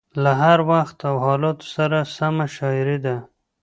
له 0.23 0.31
هر 0.41 0.59
وخت 0.71 0.97
او 1.09 1.15
حالاتو 1.25 1.65
سره 1.75 1.97
سمه 2.17 2.45
شاعري 2.55 2.97
ده. 3.05 3.15